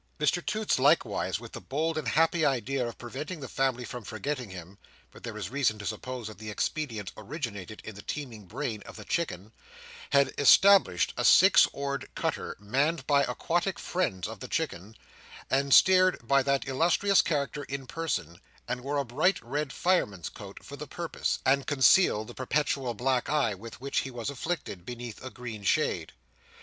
[0.17, 4.49] Mr Toots, likewise, with the bold and happy idea of preventing the family from forgetting
[4.49, 4.79] him
[5.11, 8.95] (but there is reason to suppose that this expedient originated in the teeming brain of
[8.95, 9.51] the Chicken),
[10.09, 14.95] had established a six oared cutter, manned by aquatic friends of the Chicken's
[15.51, 20.63] and steered by that illustrious character in person, who wore a bright red fireman's coat
[20.63, 25.23] for the purpose, and concealed the perpetual black eye with which he was afflicted, beneath
[25.23, 26.11] a green shade.